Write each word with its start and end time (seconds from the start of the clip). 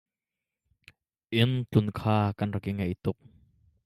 Inn 1.41 1.53
tlun 1.71 1.87
kha 1.99 2.17
kan 2.37 2.51
rak 2.53 2.65
i 2.71 2.73
ngeih 2.77 2.95
tuk. 3.03 3.17